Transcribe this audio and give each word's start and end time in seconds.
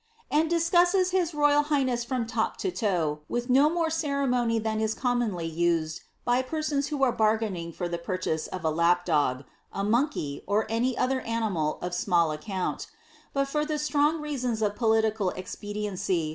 and 0.31 0.49
discusses 0.49 1.11
his 1.11 1.31
royal 1.35 1.61
highness 1.61 2.03
from 2.03 2.25
lop 2.25 2.55
to 2.55 2.69
la&, 2.69 3.17
jviih 3.29 3.47
no 3.49 3.69
more 3.69 3.91
ceremony 3.91 4.57
than 4.57 4.81
is 4.81 4.95
commonly 4.95 5.45
u»ed 5.45 5.99
by 6.25 6.41
persons 6.41 6.87
who 6.87 7.03
an 7.05 7.15
bargaining 7.15 7.71
for 7.71 7.87
the 7.87 7.99
purchase 7.99 8.47
of 8.47 8.63
a 8.65 8.71
lap 8.71 9.05
dog, 9.05 9.43
a 9.71 9.83
monkey, 9.83 10.43
or 10.47 10.65
any 10.71 10.97
other 10.97 11.21
animal 11.21 11.77
Bui 11.83 13.45
for 13.45 13.63
the 13.63 13.75
siron? 13.77 14.19
reasons 14.21 14.63
of 14.63 14.75
political 14.75 15.29
expediency. 15.35 16.29